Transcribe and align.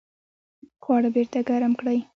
خواړه 0.83 1.09
بیرته 1.15 1.39
ګرم 1.49 1.73
کړئ 1.79 1.99